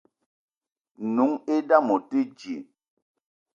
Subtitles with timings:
[1.03, 2.55] N'noung i dame o te dji.